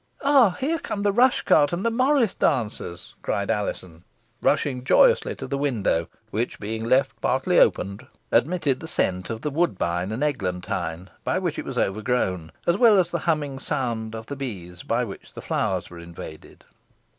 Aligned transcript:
"Ah! 0.23 0.57
here 0.59 0.79
come 0.79 1.03
the 1.03 1.11
rush 1.11 1.43
cart 1.43 1.71
and 1.71 1.85
the 1.85 1.91
morris 1.91 2.33
dancers," 2.33 3.13
cried 3.21 3.51
Alizon, 3.51 4.03
rushing 4.41 4.83
joyously 4.83 5.35
to 5.35 5.45
the 5.45 5.59
window, 5.59 6.07
which, 6.31 6.59
being 6.59 6.83
left 6.85 7.21
partly 7.21 7.59
open, 7.59 7.99
admitted 8.31 8.79
the 8.79 8.87
scent 8.87 9.29
of 9.29 9.41
the 9.41 9.51
woodbine 9.51 10.11
and 10.11 10.23
eglantine 10.23 11.11
by 11.23 11.37
which 11.37 11.59
it 11.59 11.65
was 11.65 11.77
overgrown, 11.77 12.51
as 12.65 12.77
well 12.79 12.97
as 12.99 13.11
the 13.11 13.19
humming 13.29 13.59
sound 13.59 14.15
of 14.15 14.25
the 14.25 14.35
bees 14.35 14.81
by 14.81 15.03
which 15.03 15.33
the 15.33 15.39
flowers 15.43 15.91
were 15.91 15.99
invaded. 15.99 16.63